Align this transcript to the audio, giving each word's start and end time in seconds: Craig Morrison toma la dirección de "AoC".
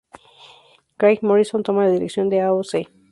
Craig 0.97 1.19
Morrison 1.21 1.61
toma 1.61 1.85
la 1.85 1.91
dirección 1.91 2.27
de 2.29 2.41
"AoC". 2.41 2.87